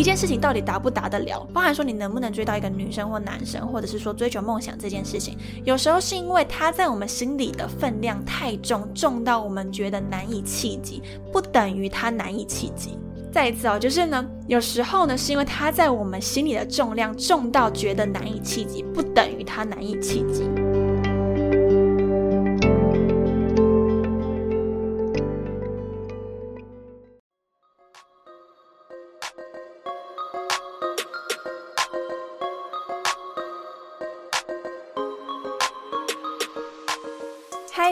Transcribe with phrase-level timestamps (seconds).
[0.00, 12.98] 一件事情到底达不达得了，包含说你能不能追到一个女生或男生，或者是说追求梦想这件事情，有时候是因为他在我们心里的分量太重，重到我们觉得难以企及，不等于他难以企及。
[13.30, 20.48] 再一次哦，就是呢，有时候呢，是因为他在我们心里的重量重到觉得难以企及，不等于他难以企及。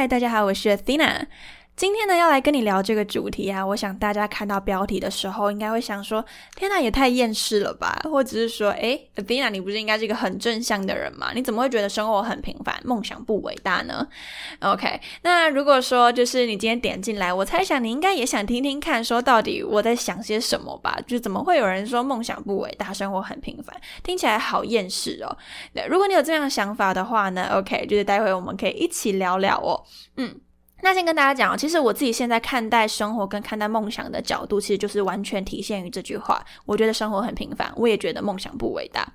[0.00, 1.26] 嗨，大家好，我是 Athena。
[1.80, 3.64] 今天呢，要来跟你聊这个主题啊！
[3.64, 6.22] 我想大家看到标题的时候，应该会想说
[6.54, 11.32] ：“天呐，也太厌世了吧！”或者是说：“哎，Abina，你不是应该是一个很正向的人吗？
[11.34, 14.06] 你怎么会觉得生活很平凡，梦想不伟大呢
[14.58, 20.98] ？”OK，那如果说就是你今天点进来，我猜想你应该也想听听看，说到底我在想些什么吧？
[21.06, 25.34] 就怎么会有人说梦想不伟大，生活很平凡，听起来好厌世哦。
[25.72, 29.82] 对，如果你有这样想法的话呢，OK，就是待会我们可以一起聊聊哦。
[30.18, 30.38] 嗯。
[30.82, 36.44] 那先跟大家讲其实我自己现在看待生活跟看待梦想的角度，其实就是完全体现于这句话。
[36.64, 39.06] 我觉得生活很平凡，我也觉得梦想不伟大。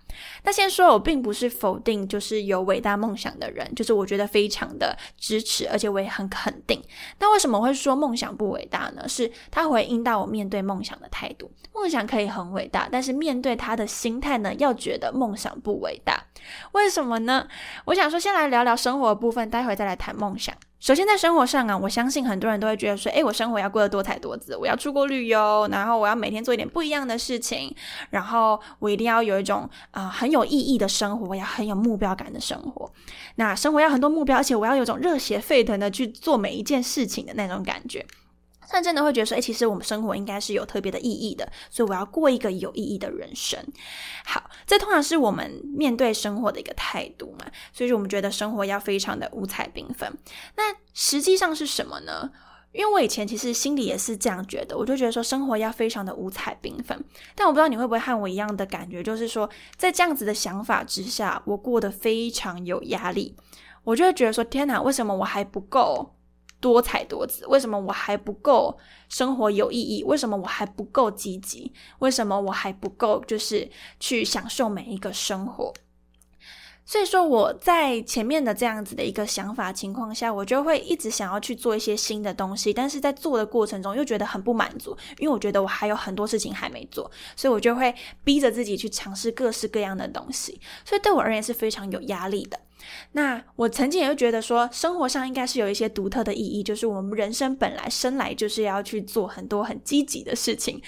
[0.44, 6.82] 那先说，我并不是否定就是有伟大梦想的人，就是我觉得非常的支持，而且我也很肯定。
[7.20, 9.08] 那为什么会说梦想不伟大呢？
[9.08, 11.52] 是它回应到我面对梦想的态度。
[11.74, 16.24] 梦想可以很伟大，但是面对他的心态呢，要觉得梦想不伟大。
[16.72, 17.48] 为什么呢？
[17.86, 20.56] 我想说，先来聊聊生活部分，待会再来谈梦想。
[20.86, 27.76] 首先，在生活上啊，我相信很多人都会觉得说，诶，我生活要过得多彩多姿，我要出国旅游，然后我要每天做一点不一样的事情，
[28.12, 32.88] 然后我一定要有一种啊很有意义的生活，我要很有目标感的生活。
[33.38, 38.06] 那生活要很多目标，而且我要有种热血沸腾的去做每一件事情的那种感觉。
[38.70, 43.60] 但真的会觉得说，哎，其实我们生活应该是有特别的意义的，所以我要过一个有意义的人生。
[44.26, 50.12] 好，这通常是我们面对生活的一个态度嘛，所以说我们觉得生活要非常的五彩缤纷。
[50.56, 52.32] 那实际上是什么呢？
[52.72, 57.02] 因为我以前其实心里也是这样觉得，我就觉得说生活要非常的五彩缤纷。
[57.34, 63.34] 但我不知道你会不会和我一样的感觉，就是说在这样子的想法之下，我过得非常有压力。
[63.86, 66.15] 我就会觉得说，天哪，为什么我还不够？
[66.66, 68.76] 多彩多姿，为什么我还不够
[69.08, 70.04] 生活有意义？
[70.04, 71.72] 为什么我还不够积极？
[72.00, 75.72] 为什么我还不够就是去享受每一个生活？
[76.86, 87.94] 所以说我在前面的这样子的一个想法情况下，我就会一直想要去做一些新的东西，但是在做的过程中又觉得很不满足，因为我觉得我还有很多事情还没做，所以我就会
[88.24, 92.60] 逼着自己去尝试各式各样的东西，所以对我而言是非常有压力的。
[93.14, 100.80] 那我曾经也会觉得说，生活上应该是有一些独特的意义，就是我们人生本来生来就是要去做很多很积极的事情。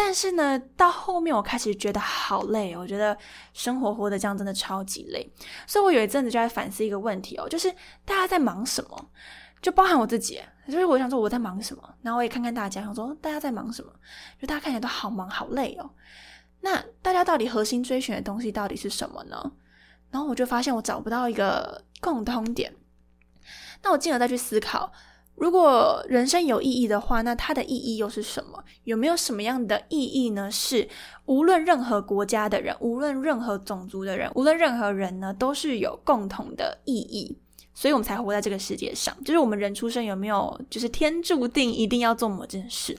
[0.00, 3.18] 但是呢，到后面我开始觉得好累，我觉得
[3.52, 5.28] 生活活得这样真的超级累。
[5.66, 7.68] 所以我有一阵子就在反思一个问题哦，就是
[8.04, 9.10] 大家在忙什么？
[9.60, 13.92] 就包含我自己，就是我想说我在忙什么，然后我也看看大家，想说大家在忙什么？
[14.40, 15.90] 就大家看起来都好忙好累哦。
[16.60, 19.52] 那大家到底核心追寻的东西到底是什么呢？
[20.12, 22.72] 然后我就发现我找不到一个共通点，
[23.82, 24.92] 那我进而再去思考，
[25.40, 28.62] 如果人生有意义的话，那它的意义又是什么？
[28.84, 30.50] 有没有什么样的意义呢？
[30.50, 30.88] 是
[31.26, 37.38] 无论任何国家的人，无论任何种族的人，无论任何人呢，都是有共同的意义，
[37.72, 39.16] 所以我们才活在这个世界上。
[39.24, 42.98] 就是我们人出生有没有，就是天注定一定要做某件事？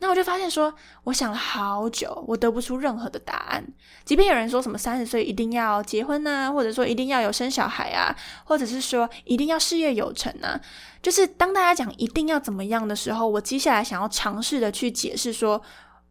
[0.00, 0.74] 那我就发现说，
[1.04, 3.64] 我想了好久，我得不出任何的答案。
[4.04, 8.14] 即便有人说什么三十岁一定要结婚呐，或者说一定要有生小孩啊，
[8.44, 10.60] 或者是说一定要事业有成啊，
[11.00, 15.62] 就是当大家讲一定要怎么样的时候，我接下来想要尝试的去解释说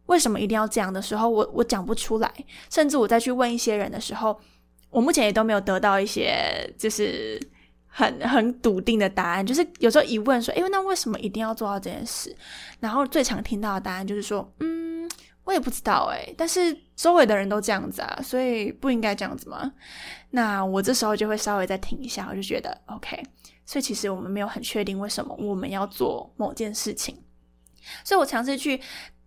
[0.06, 2.32] 为什么一定要这样的时候，我我讲不出来。
[2.70, 4.36] 甚至我再去问一些人的时候，
[4.90, 7.40] 我目前也都没有得到一些就是。
[7.96, 12.36] 很很笃定的答案，就是有时候一问说，哎，那为什么一定要做到这件事？
[12.80, 15.08] 然后最常听到的答案就是说，嗯，
[15.44, 19.72] 我也不知道，哎，但是周围的人都这样子啊，所以不应该这样子吗？
[20.30, 23.22] 那我这时候就会稍微再停一下，我就觉得 OK。
[23.64, 27.16] 所以其实我们没有很确定为什么我们要做某件事情，
[28.02, 28.80] 所以我尝试去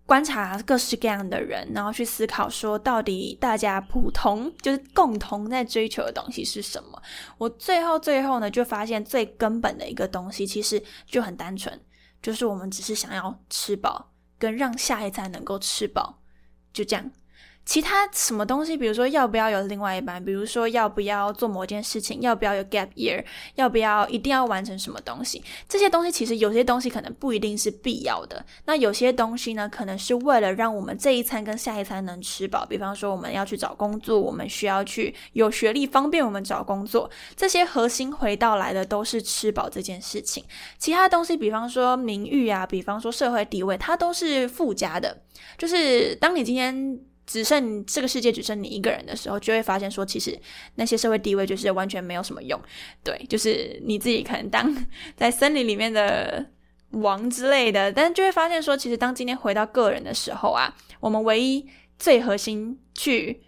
[0.08, 7.00] 观察各式各样的人，然后去思考说，到底大家普通就是共同在追求的东西是什么？
[7.38, 11.78] 我最后最后呢，就发现最根本的一个东西，其实就很单纯，
[12.22, 14.10] 就是我们只是想要吃饱，
[14.40, 16.22] 跟让下一餐能够吃饱，
[16.72, 17.12] 就这样。
[17.68, 23.22] 其他什么东西，比如说要不要有另外一半，比如说要不要做某件事情，要不要有 gap year，
[23.56, 28.44] 要不要一定要完成什么东西，这些东西其实有些东西可能不一定是必要的。
[28.64, 32.66] 那有些东西呢，可能是为了让我们这一餐跟下一餐能吃饱。
[32.66, 40.42] 比方说我们要去找工作，我们需要去有学历方便我们找工作，这些核心回到来的都是吃饱这件事情。
[40.78, 45.18] 其他东西，比方说名誉啊，比方说社会地位，它都是附加的。
[45.58, 46.98] 就是当你今天。
[47.28, 50.36] 只剩这个世界只剩你一个人的时候，就会发现说，其实
[50.74, 52.60] 那些社会地位就是完全没有什么用。
[53.04, 54.76] 对，就是你自己可能当
[55.16, 56.44] 在森林里面的
[56.92, 61.64] 王之类的，但就会发现说，其实当今天回到个人的时候啊，我们唯一
[62.00, 63.44] 最核心去。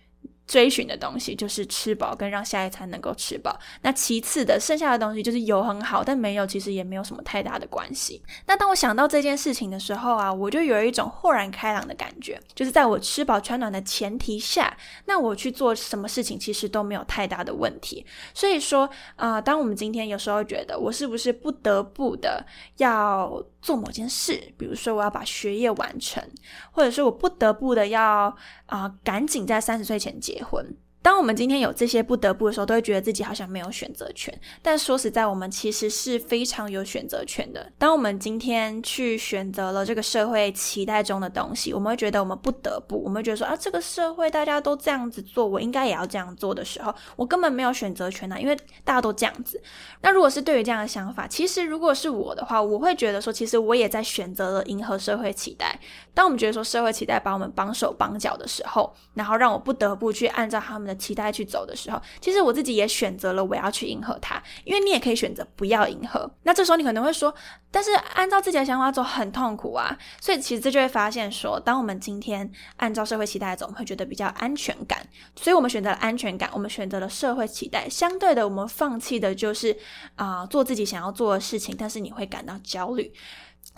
[0.49, 3.55] 追寻的东西就是吃饱跟让下一餐能够吃饱。
[3.83, 8.19] 那其次的剩下的东西就是有很好，但没有其实也没有什么太大的关系。
[8.47, 14.75] 那当我想到这件事情的时候啊，我就有一种豁然开朗的感觉，就是在我吃饱穿暖的前提下，
[15.05, 18.03] 那我去做什么事情其实都没有太大的问题。
[18.33, 22.43] 所以说啊，当我们今天有时候觉得我是不是不得不的
[22.77, 23.45] 要。
[23.61, 26.23] 做某件事，比如说我要把学业完成，
[26.71, 28.33] 或者是我不得不的要
[28.67, 30.75] 啊，赶紧在三十岁前结婚。
[31.01, 34.37] 当我们今天有这些不得不的时候，都会觉得自己好像没有选择权。
[34.61, 37.71] 但说实在，我们其实是非常有选择权的。
[37.77, 49.61] 当我们今天去选择了这个社会期待中的东西，我们会觉得我们不得不，我们会觉得说啊，这个社会大家都这样子做，我应该也要这样做的时候，我根本没有选择权呐，因为大家都这样子。
[50.01, 55.79] 那如果是对于这样的想法，其实如果是我的话，我会觉得说，其实我也在选择了迎合社会期待。
[56.13, 66.29] 当我们觉得说社会期待把我们绑手绑脚的时候，然后让我不得不去按照他们的期待去走的时候，其实我自己也选择了我要去迎合他，因为你也可以选择不要迎合。
[66.43, 67.33] 那这时候你可能会说，
[67.69, 69.95] 但是按照自己的想法走很痛苦啊。
[70.19, 75.05] 所以其实这就会发现说，当我们今天按照社会期待走，我们会觉得比较安全感，
[75.35, 77.87] 所以我们选择了安全感，我们选择了社会期待。
[77.87, 79.77] 相对的，我们放弃的就是
[80.15, 83.13] 啊做自己想要做的事情，但是你会感到焦虑。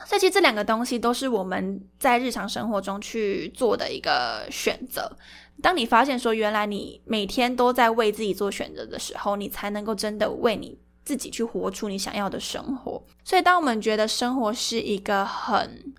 [0.06, 5.12] 所以其实这两个东西都是我们在日常生活中去做的一个选择。
[5.62, 13.04] 当你发现说原来你每天都在为自己做选择的时候，你才能够真的为你自己去活出你想要的生活。
[13.24, 15.94] 所以当我们觉得生活是一个很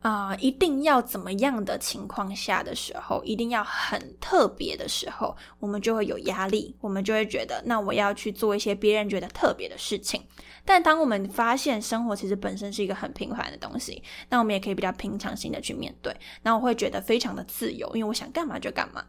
[0.00, 10.22] 啊一定要怎么样的情况下的时候，一定要很特别的时候，我们就会有压力，我们就会觉得那我要去做一些别人觉得特别的事情。
[10.66, 16.14] 但当我们发现生活其实本身是一个很平凡的东西，那我们也可以比较平常心的去面对。
[16.42, 19.02] 那我会觉得非常的自由，因为我想干嘛就干嘛。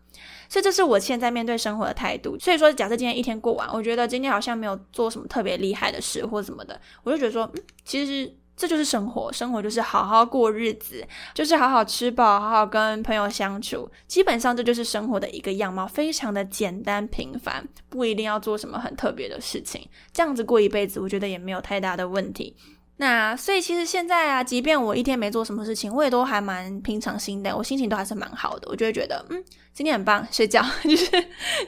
[0.47, 2.37] 所以这是我现在面对生活的态度。
[2.39, 8.33] 所以说，假设今天一天过完，我觉得今天好像没有做什么特别厉害的事或什么的，我就觉得说，嗯，其实。
[8.57, 13.87] 这就是生活，生活就是好好过日子，就是好好吃饱，好好跟朋友相处。
[14.07, 22.55] 基本上这就是生活的一个样貌，非常的简单平凡，不一定要做什么很特别的事情，这样子过一辈子，我觉得也没有太大的问题。
[22.99, 28.67] 那所以其实现在啊，即便我一天没做什么事情，我也都还蛮平常心的，我心情都还是蛮好的。
[28.71, 31.05] 我就会觉得，嗯，今天很棒，睡觉， 就是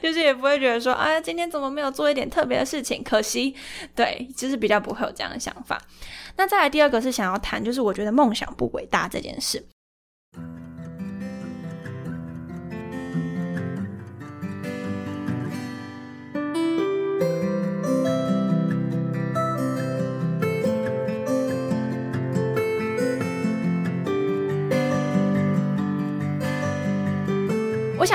[0.02, 3.54] 就是也不会觉得说，啊，今天怎么没有做一点特别的事情，可惜。
[3.94, 5.80] 对，就是比较不会有这样的想法。
[6.36, 9.64] 那再来第二个是想要谈，就是我觉得梦想不伟大这件事。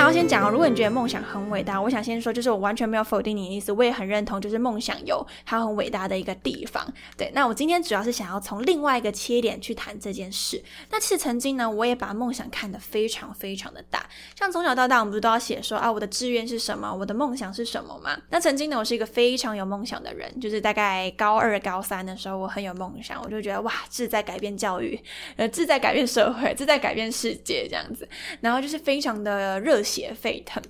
[0.05, 6.87] 想要先讲哦，如果你觉得梦想很伟大，我想先说，就是我完全没有否定你的意思，我也很认同，就是梦想有它很伟大的一个地方。
[7.17, 10.63] 对，那我今天主要是想要从另外一个切点去谈这件事。
[10.91, 14.07] 那其实曾经呢，我也把梦想看得非常非常的大，
[14.37, 18.15] 像从小到大，我们不是都要写说啊，我的志愿是什么，我的梦想是什么吗？
[18.29, 24.99] 那曾经呢，我是一个非常有梦想的人，就是大概高二、高三的时候，我很有梦想，我就觉得哇，志在改变教育，
[25.35, 28.07] 呃，志在改变社会，志在改变世界这样子，
[28.41, 29.81] 然后就是非常的热。
[29.81, 30.61] 心血沸腾，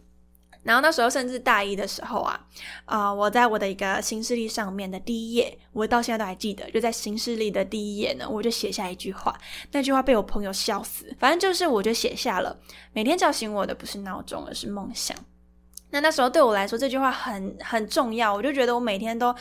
[0.61, 2.39] 然后那时候甚至大一的时候啊，
[2.85, 9.35] 啊，我在我的一个新势力上面的第一页，我到现在都还记得，就在新势力的第一页呢，我就写下一句话，
[9.71, 12.55] 那句话被我朋友笑死，反正就是我就写下了，
[12.93, 15.17] 每天叫醒我的不是闹钟，而是梦想。
[15.89, 19.33] 那那时候对我来说，这句话很很重要，我就觉得我每天都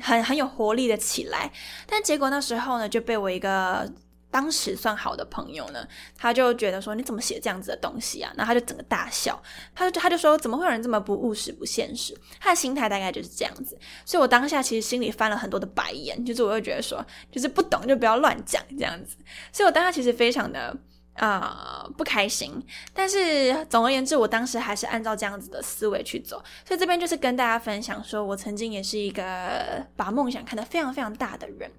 [0.00, 1.50] 很很有活力的起来，
[1.86, 3.90] 但结果那时候呢，就被我一个。
[4.34, 5.86] 当时算好的朋友呢，
[6.18, 8.32] 他就觉得说你怎么写这样子的东西啊？
[8.36, 9.40] 然后他就整个大笑，
[9.72, 12.12] 他就他就说怎么会有人这么不务实、不现实？
[12.40, 13.78] 他的心态大概就是这样子。
[14.04, 19.16] 所以我当下其实心里翻了很多的白眼，就是我会觉得说，就是不懂就不要乱讲这样子。
[19.52, 20.76] 所以我当下其实非常的
[21.14, 22.60] 啊不开心。
[22.92, 26.42] 但是总而言之，我当时还是按照这样子的思维去走。
[26.66, 31.70] 所以这边就是跟大家分享，说我曾经也是一个把梦想看得非常非常大的人。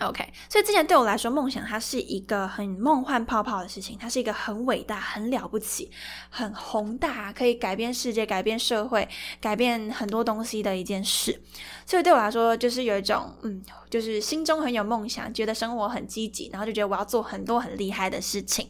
[0.00, 5.88] OK，所以之前对我来说，梦想它是一个很梦幻泡泡的事情，它是一个很伟大、很了不起、
[6.28, 9.08] 很宏大，可以改变世界、改变社会、
[9.40, 11.40] 改变很多东西的一件事。
[11.86, 18.68] 所以对我来说，就是有一种嗯，就是心中很有梦想，觉得生活很积极，然后就觉得我要做很多很厉害的事情。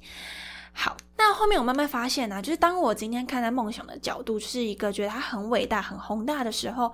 [0.75, 6.93] 好，那后面我慢慢发现呢，就是当我今天看待梦想的角度是一个觉得它很伟大、很宏大的时候。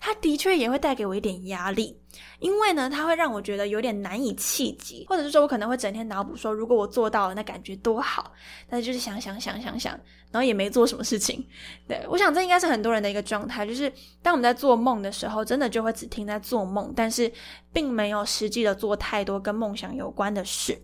[0.00, 1.98] 它的确也会带给我一点压力，
[2.38, 8.32] 因为呢，它会让我觉得有点难以企及，或者是说我可能会整天脑补说，如果我做到了，那感觉多好。
[8.68, 9.92] 但是就是想想想想想，
[10.30, 11.46] 然后也没做什么事情。
[11.88, 13.92] 对我想这应该是很多人的一个状态，就是
[14.22, 17.30] 当我们在做梦的时候，真的就会只听在做梦，但是
[17.72, 20.78] 并没有实际的做太多跟梦想有关的事。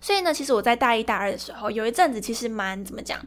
[0.00, 3.18] 所以呢，其实我在大一大二的时候，有一阵子其实蛮怎么讲？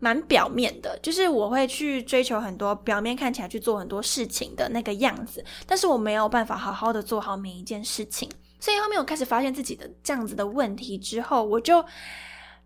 [0.00, 8.28] 蛮表面的，就是我会去追求很多表面看起来去做很多事情的那个样子，但是我没有办法好好的做好每一件事情。
[8.58, 11.84] 所以后面我开始发现自己的这样子的问题之后，我就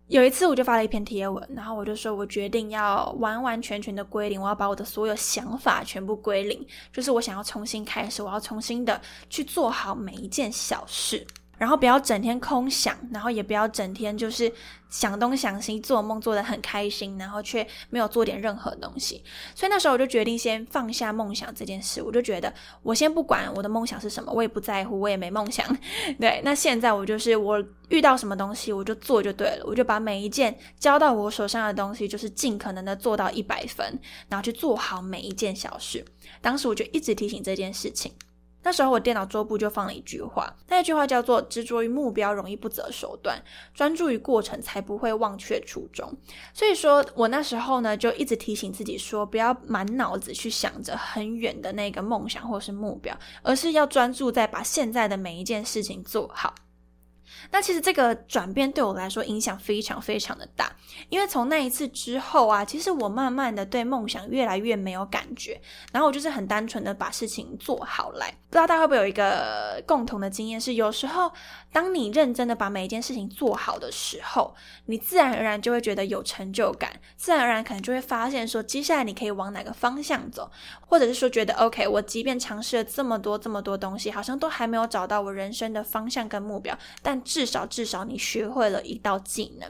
[0.07, 11.25] 有一次我就发了一篇贴文，然后我就说我决定要完完全全的归零，我要把我的所有想法全部归零，就是我想要重新开始，我要重新的去做好每一件小事。
[11.57, 14.51] 然后不要整天空想，然后也不要整天就是
[14.89, 19.23] 想东想西，做梦做得很开心，然后却没有做点任何东西。
[19.53, 25.65] 所以那时候我就决定先放下梦想这件事，我就觉得我先不管我的梦想是什么，我也不在乎，我也没梦想。
[26.19, 36.03] 对，那现在我就是我遇到什么东西我就做就对了，我就把每一件交到我手上的东西，就是尽可能的做到一百分，然后去做好每一件小事。
[36.41, 38.11] 当时我就一直提醒这件事情。
[38.65, 43.39] 那时候我电脑桌布就放了一句话，那句话叫做“执着于目标容易不择手段，
[43.75, 46.11] 专注于过程才不会忘却初衷”。
[46.51, 56.55] 所以说我那时候呢，就一直提醒自己说，不要满脑子去想着很远的那个梦想或是目标，而是要专注在把现在的每一件事情做好。
[57.51, 60.71] 那其实这个转变对我来说影响非常非常的大，
[61.09, 65.59] 因为从那一次之后啊，其实我慢慢的对梦想越来越没有感觉，
[65.91, 68.33] 然后我就是很单纯的把事情做好来。
[68.49, 71.29] 不知道大家会不会有一个共同的经验，是有时候
[71.73, 80.49] 当你认真的把每一件事情做好的时候，你自然而然就会觉得有成就感，自然而然可能就会发现说接下来你可以往哪个方向走，
[80.79, 87.21] 或者是说觉得 OK，我即便尝试了这么多这么多东西，好像都还没有找到我人生的方向跟目标，但。
[87.25, 89.69] 至少至少你学会了一道技能，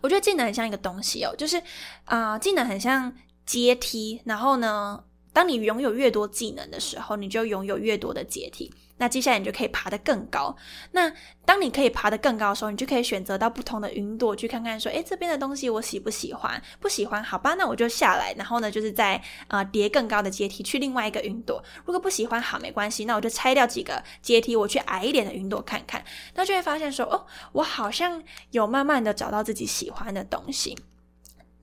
[0.00, 1.62] 我觉得技能很像一个东西哦，就是
[2.06, 3.14] 啊，技能很像
[3.46, 5.04] 阶梯，然后呢，
[5.34, 8.72] 当你拥有越多技能的时候，你就拥有越多的阶梯。
[8.96, 10.54] 那接下来你就可以爬得更高。
[10.92, 11.12] 那
[11.44, 16.62] 当你可以爬得更高的时候，你就可以选择到不同的云朵去看看，说，诶，这边的东西我喜不喜欢？
[16.78, 21.60] 不喜欢，好吧，那我就下来，然后呢，就是在呃叠更高的阶梯去另外一个云朵。
[21.84, 26.04] 如果不喜欢，好，没关系，那我就拆掉几个阶梯，我去矮一点的云朵看看。
[26.36, 28.22] 那就会发现说，哦，我好像
[28.52, 30.78] 有慢慢的找到自己喜欢的东西。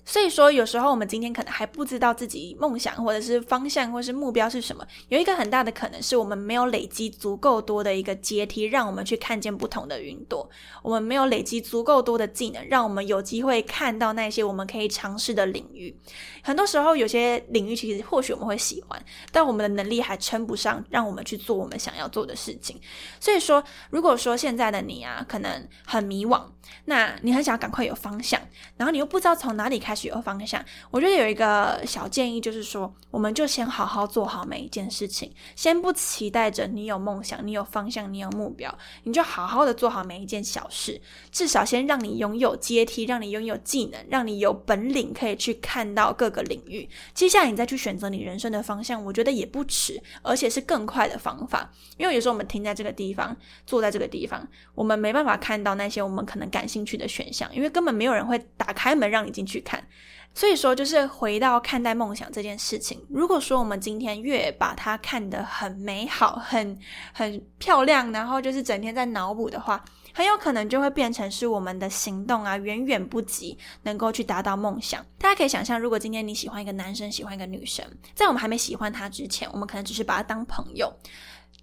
[0.04, 4.86] 所以说，有时候我们今天可能还不知道自己梦想或者是方向或是目标是什么。
[5.10, 10.50] 有一个很大的可能是我们没有累积足够多的一个阶梯，让我们去看见不同的云朵。
[10.82, 15.96] 我们没有累积足够多的技能，让我们有机会看到那些我们可以尝试的领域。
[16.44, 22.80] 很多时候，有些领域其实或许我们会喜欢，但我们的能力还称不上让我们去做我们想要做的事情。
[23.20, 26.42] 所以说，如果说现在的你啊，可能很迷惘，
[26.86, 28.42] 那你很想要赶快有方向，
[28.78, 41.00] 然后你又不知道从哪里开始有方向，我觉得有一个小建议，就是说，我们就先好好做好每一件事情，先不期待着你有梦想、你有方向、你有目标，你就好好的做好每一件小事，
[41.32, 46.32] 至少先让你拥有阶梯，让你拥有技能，让你有本领可以去看到各。
[46.32, 51.70] 个领域，接下来你再去选择你人生的方向，我觉得也不迟，而且是更快的方法。
[51.98, 53.36] 因为有时候我们停在这个地方，
[53.68, 59.81] 坐在这个地方，我们没办法看到那些我们可能感兴趣的选项，因为根本没有人会打开门让你进去看。
[60.34, 66.78] 所以说，就是回到看待梦想这件事情，如果说我们今天越把它看得很美好、很
[67.14, 69.84] 很漂亮，然后就是整天在脑补的话。
[70.14, 75.02] 很有可能就会变成是我们的行动啊，远远不及能够去达到梦想。
[75.18, 80.94] 大家可以想象，如果今天你喜欢一个男生，喜欢一个女生，在我们还没喜欢他之前，我们可能只是把他当朋友。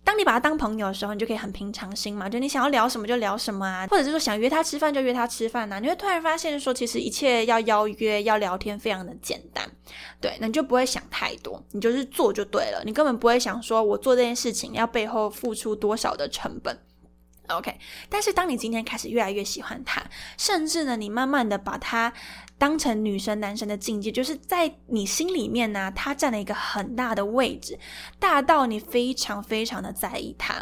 [0.05, 9.71] 当你把他当朋友的时候，你就可以很平常心嘛，就你想要聊什么就聊什么啊，或者是说想约他吃饭就约他吃饭呐，你会突然发现说，其实一切要邀约要聊天非常的简单，
[10.21, 16.78] 对，那你就不会想太多，你就是做就对了，你根本不会想说我做这件事情要背后付出多少的成本。
[17.49, 17.78] OK，
[18.09, 20.02] 但是当你今天开始越来越喜欢他，
[20.37, 22.12] 甚至呢，你慢慢的把他。
[22.61, 27.78] 当成女生、男生的境界，就是在你心里面呢，他占了一个很大的位置，
[28.19, 30.55] 大到你非常非常的在意他，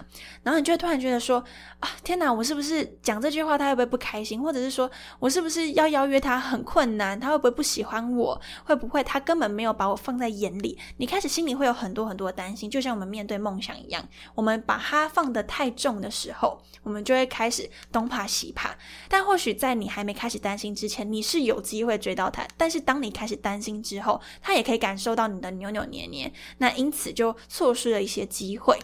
[0.42, 1.42] 然后你就会突然觉得说
[1.80, 4.38] 啊，天哪，我是不是讲这句话他会不会不开心？
[4.42, 7.18] 或者是说我是不是要邀约他很困难？
[7.18, 8.38] 他会不会不喜欢我？
[8.62, 10.78] 会不会他根本没有把我放在眼里？
[10.98, 18.76] 你开始心里会有很多很多的担心，就像我们面对梦想一样，我们把它放得太重的时候，我们就会开始东怕西怕。
[19.08, 21.96] 但或许在你还没开始担心之前，你是有机会。
[21.96, 28.78] 追到他，但是当你开始担心之后，他也可以感受到你的扭扭捏捏，那因此就错失了一些机会。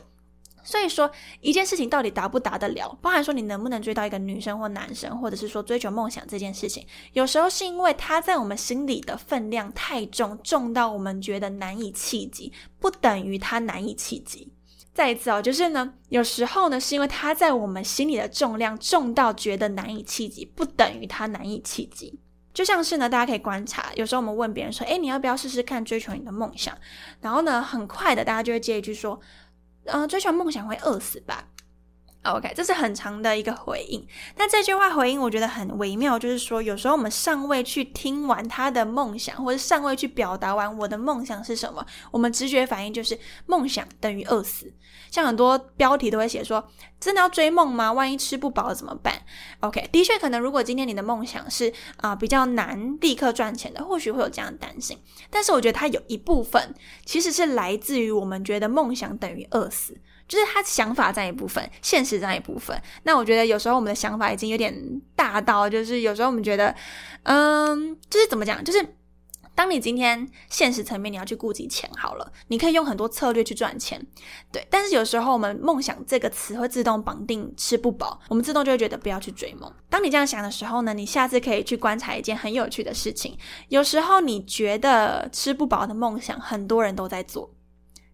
[0.64, 14.52] 所以说，一件事情到底达不达得了，包含说你能不能追到一个女生或男生，或者是说追求梦想这件事情，有时候是因为他在我们心里的分量太重，重到我们觉得难以企及，不等于他难以企及。
[14.94, 22.20] 再一次哦，就是呢，有时候呢，是因为他在我们心里的重量重到觉得难以企及，不等于他难以企及。
[22.52, 26.76] 就像是呢，大家可以观察，有时候我们问别人说：“哎，你要不要试试看追求你的梦想？”
[27.22, 29.18] 然后呢，很快的大家就会接一句说
[29.86, 31.48] ：“嗯，追求梦想会饿死吧？”
[32.22, 34.06] OK，这是很长的一个回应。
[34.36, 44.72] 那这句话回应我觉得很微妙，就是说有时候我们尚未去听完他的梦想，或者尚未去表达完我的梦想是什么，我们直觉反应就是梦想等于饿死。
[45.10, 46.66] 像很多标题都会写说
[47.00, 47.92] ：“真的要追梦吗？
[47.92, 49.20] 万一吃不饱怎么办
[49.60, 54.96] ？”OK，的确可能，如果今天你的梦想是啊比较难立刻赚钱的，或许会有这样的担心。
[55.28, 56.74] 但是我觉得它有一部分
[57.04, 60.00] 其实是来自于我们觉得梦想等于饿死。
[60.32, 62.74] 就是他想法占一部分，现实占一部分。
[63.02, 64.74] 那我觉得有时候我们的想法已经有点
[65.14, 66.74] 大到，就是有时候我们觉得，
[67.24, 68.64] 嗯，就是怎么讲？
[68.64, 68.96] 就是
[69.54, 74.02] 当你今天现实层面你要去顾及钱好了，你可以用很多策略去赚钱，
[74.50, 74.66] 对。
[74.70, 79.70] 但是有时候我们梦想这个词会自动绑定吃不饱，我们自动就会觉得不要去追梦。
[79.90, 83.36] 当你这样想的时候呢，你下次可以去观察一件很有趣的事情。
[83.68, 87.50] 有时候你觉得吃不饱的梦想，很多人都在做。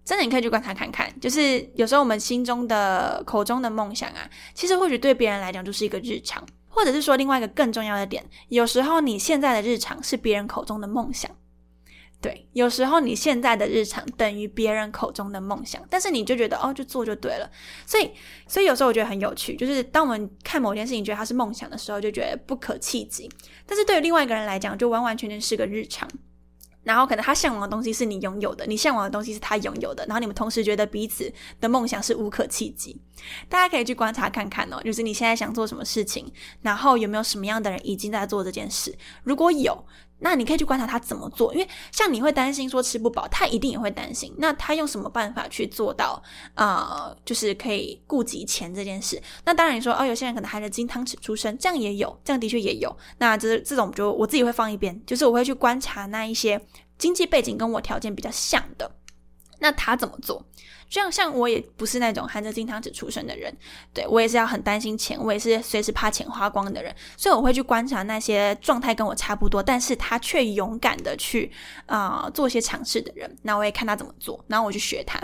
[0.08, 11.30] 真的，你可以去观察看看，就是有时候我们心中的、口中的梦想啊，其实或许对别人来讲就是一个日常，或者是说另外一个更重要的点，有时候你现在的日常是别人口中的梦想，
[12.22, 17.50] 对，有时候你现在的日常等于别人口中的梦想，但是你就觉得哦，就做就对了，
[17.84, 18.10] 所以，
[18.46, 23.30] 所以有时候我觉得很有趣，就是当我们看某件事情觉得它是梦想的时候，就觉得不可企及，
[23.66, 26.08] 但是对于另外一个人来讲，就完完全全是个日常。
[26.88, 32.98] 然后可能他向往的东西是你拥有的，你向往的东西是他拥有的，然后你们同时觉得彼此的梦想是无可企及。
[33.48, 39.85] 大家可以去观察看看哦，就是你现在想做什么事情，然后有没有什么样的人已经在做这件事，如果有。
[40.20, 44.35] 那你可以去观察他怎么做，因为像你会担心说吃不饱，他一定也会担心。
[44.38, 46.22] 那他用什么办法去做到
[46.54, 47.14] 啊？
[47.24, 49.20] 就是可以顾及钱这件事。
[49.44, 52.96] 那当然你说哦，有些人可能含着金汤匙出生，这样也有，这样的确也有。
[53.18, 56.61] 那这这种就我自己会放一边，就是我会去观察那一些
[56.98, 58.90] 经济背景跟我条件比较像的，
[59.61, 60.44] 那他怎么做？
[60.88, 63.55] 这样像我也不是那种含着金汤匙出生的人，
[63.92, 71.51] 对我也是要很担心钱，我也是随时怕钱花光的人，所以我会去观察那些状态跟我差不多，但是他却勇敢的去
[71.87, 75.18] 啊做些尝试的人，那我也看他怎么做，然后我去学他。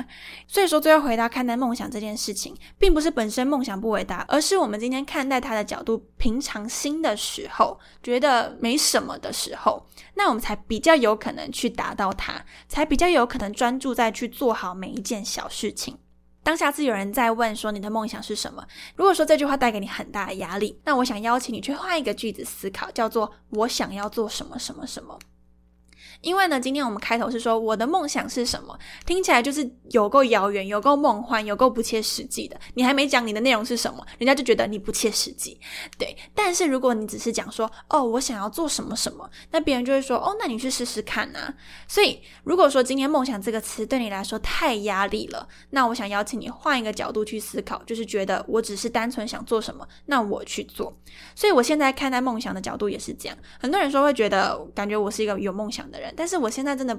[0.46, 9.84] 所以说，最后回到看待梦想这件事情，并不是本身梦想不伟大，而是我们今天看待他的角度平常心的时候，觉得没什么的时候，
[10.16, 15.48] 那我们才比较有可能去达到它，才比较有可能专注在去做好每一件小。
[15.48, 15.98] 事情，
[16.42, 18.66] 当下次有人在问说你的梦想是什么？
[18.96, 25.18] 如果说这句话带给你很大的压力，那我想邀请你去换一个句子思考，叫做我想要做什么什么什么。
[26.24, 32.58] 因为呢，今天我们开头是说我的梦想是什么，听起来就是有够遥远、有够梦幻、有够不切实际的。
[32.72, 35.60] 你还没讲你的内容是什么，人家就觉得你不切实际。
[35.98, 41.52] 对，但是如果你只是讲说哦，我想要做什么什么，那别人就会说哦，那你去试试看呐。
[41.86, 50.96] 所以如果说今天梦想这个词对你来说太压力了，那我想邀请你换一个角度去思考，就是觉得我只是单纯想做什么，那我去做。
[51.34, 53.36] 所以我现在看待梦想的角度也是这样。
[53.60, 56.13] 很多人说会觉得感觉我是一个有梦想的人。
[56.16, 56.98] 但是我现在真的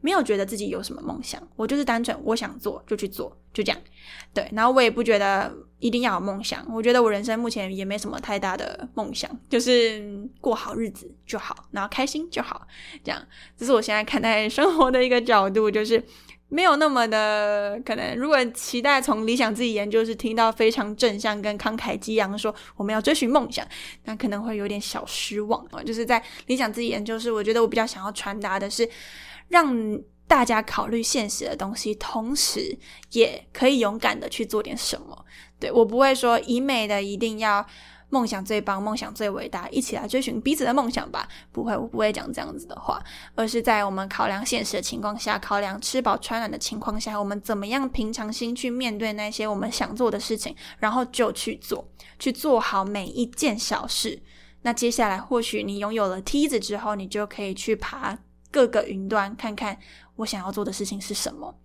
[0.00, 3.80] 没有觉得自己有什么梦想，我就是单纯我想做就去做，就这样。
[4.34, 12.66] 对，然后我也不觉得一定要有梦想，我觉得我人生目前也没什么太大的梦想，就是过好日子就好，然后开心就好，
[13.04, 13.22] 这样。
[13.56, 16.02] 这是我现在看待生活的一个角度，就是
[16.52, 18.14] 没有那么的可能。
[18.14, 23.66] 如果期待从理想自己研究室听到非常正向跟慷慨激昂说我们要追寻梦想，
[24.04, 25.82] 那可能会有点小失望啊。
[25.82, 28.86] 就是在理想自己研究室，我觉得我比较想要传达的是，
[29.48, 32.78] 让大家考虑现实的东西，同时
[33.12, 35.24] 也可以勇敢的去做点什么。
[35.58, 37.66] 对我不会说以美的一定要。
[38.12, 41.26] 梦想最棒，梦想最伟大，一起来追寻彼此的梦想吧！
[41.50, 43.02] 不会，我不会讲这样子的话，
[43.34, 54.20] 而是在我们考量现实的情况下，考量吃饱穿暖的情况下，我们怎么样平常心去面对那些我们想做的事情，然后就去做，去做好每一件小事。
[54.60, 58.18] 那接下来，或许你拥有了梯子之后，你就可以去爬
[58.50, 59.78] 各个云端，看看
[60.16, 61.61] 我想要做的事情是什么。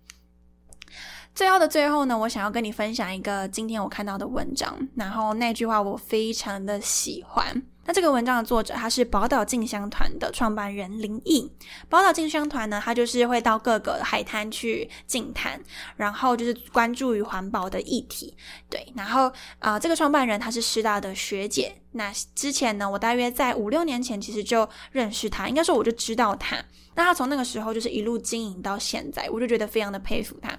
[1.38, 7.62] 最后的最后呢，我想要跟你分享一个今天我看到的文章，然后那句话我非常的喜欢。
[7.88, 11.50] 那这个文章的作者他是宝岛静香团的创办人林毅。
[11.88, 15.58] 宝岛静香团呢，他就是会到各个海滩去静滩，
[15.96, 18.36] 然后就是关注于环保的议题。
[18.68, 21.74] 对，然后啊，这个创办人他是师大的学姐。
[21.92, 26.62] 那之前呢，我大约在五六年前其实就认识他，应该说我就知道他。
[26.94, 30.50] 那他从那个时候就是一路经营到现在，我就觉得非常的佩服他。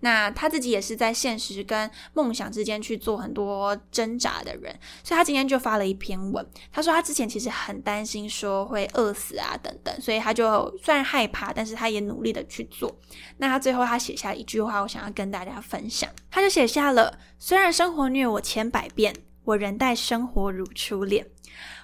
[0.00, 6.46] 那他自己也是在现实跟梦想之间去做很多挣扎的人，所以他今天就发了一篇文。
[6.76, 12.94] 他说他之前其实很担心说会饿死啊等等，所以他就虽然害怕，但是他也努力的去做。
[13.38, 16.10] 那他最后他写下一句话，我想要跟大家分享。
[16.30, 21.26] 他就写下了：虽然生活虐我千百遍，我仍待生活如初恋。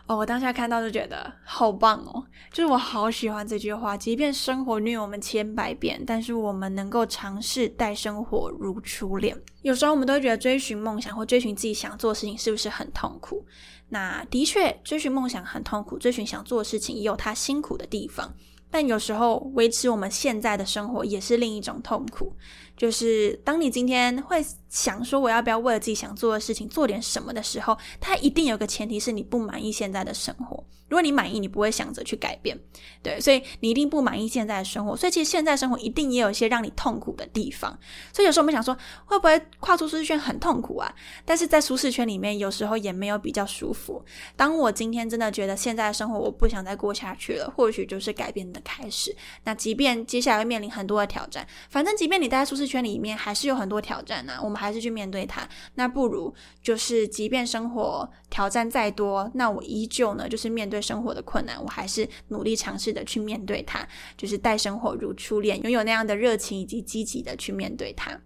[0.07, 3.97] 哦，我当下看到就觉得好棒哦，就是我好喜欢这句话。
[3.97, 9.37] 即便生活虐我们千百遍，但是我们能够尝试待生活如初恋。
[9.63, 13.47] 有时候我们都会觉得追寻梦想或追寻自己想做的事情是不是很痛苦？
[13.91, 18.35] 那的确，追寻梦想很痛苦，追寻想做的事情也有它辛苦的地方。
[18.71, 22.35] 但有时候维持我们现在的生活也是另一种痛苦。
[22.83, 30.65] 就是当你今天会想说我要不要为了自己想做的事情做点什么的时候，它一定有个前提是你不满意现在的生活。
[30.89, 32.59] 如果你满意，你不会想着去改变，
[33.03, 34.95] 对，所以你一定不满意现在的生活。
[34.95, 37.79] 所以其实现在生活一定也有一些让你痛苦的地方。
[38.13, 40.95] 所以有时候我们想说，会不会跨出舒适圈很痛苦啊？
[41.25, 44.05] 但是在舒适圈里面，有时候也没有比较舒服。
[44.37, 49.17] 当我今天真的觉得现在的生活我不想再过下去了，或许就是改变的开始。
[49.45, 54.35] 那即便接下来会面临很多的挑战，反正即便你待在舒适圈里面，还是有很多挑战呢。
[54.43, 55.49] 我们还是去面对它。
[55.75, 60.83] 那不如就是，即便生活挑战再多，那我依旧呢，就是面对。
[60.83, 68.21] 生活的困难，我还是努力尝试的去面对它，就是待生活如初恋，拥有那样的热情以及积极的去面对它。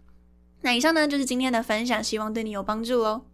[0.63, 3.27] 那以上呢就是今天的分享，希望对你有帮助哦。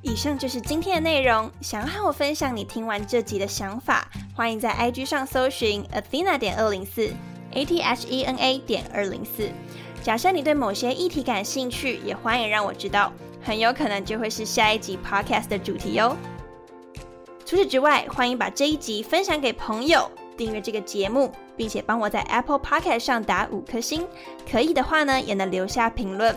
[0.00, 7.10] 以上就是今天的内容，想要和我分享你听完这集的想法，欢迎在 IG 上搜寻 Athena 点二零四
[7.56, 9.48] A T H E N A 点二零四。
[10.02, 13.10] 假设你对某些议题感兴趣，也欢迎让我知道。
[13.42, 16.16] 很有可能就会是下一集 podcast 的主题哦。
[17.44, 24.06] 除此之外，欢迎把这一集分享给朋友，订阅这个节目，并且帮我在 Apple Podcast 上打五颗星。
[24.50, 26.36] 可以的话呢，也能留下评论。